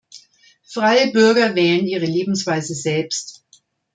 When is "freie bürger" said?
0.63-1.53